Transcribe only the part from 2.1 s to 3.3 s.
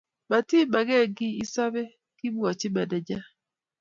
kimwachi meneja